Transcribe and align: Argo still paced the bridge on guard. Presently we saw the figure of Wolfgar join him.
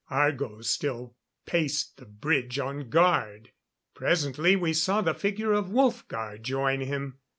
Argo 0.09 0.61
still 0.61 1.15
paced 1.45 1.97
the 1.97 2.07
bridge 2.07 2.57
on 2.57 2.89
guard. 2.89 3.51
Presently 3.93 4.55
we 4.55 4.73
saw 4.73 4.99
the 5.03 5.13
figure 5.13 5.53
of 5.53 5.69
Wolfgar 5.69 6.41
join 6.41 6.79
him. 6.79 7.19